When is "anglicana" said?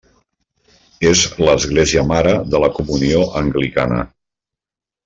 3.45-4.05